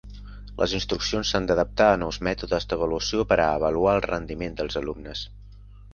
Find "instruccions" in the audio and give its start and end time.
0.77-1.33